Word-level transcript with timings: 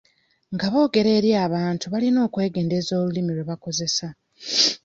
Nga 0.53 0.67
boogera 0.73 1.09
eri 1.19 1.29
abantu, 1.45 1.85
balina 1.93 2.19
okwegendereza 2.27 2.91
olulimi 3.01 3.31
lwe 3.33 3.47
bakozesa. 3.49 4.07